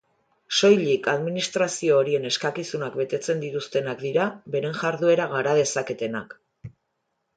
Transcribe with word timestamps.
Soilik 0.59 1.09
administrazio 1.11 1.99
horien 2.03 2.25
eskakizunak 2.29 2.97
betetzen 3.01 3.43
dituztenak 3.45 4.01
dira 4.07 4.25
beren 4.57 4.79
jarduera 4.81 5.29
gara 5.35 5.55
dezaketenak. 5.61 6.35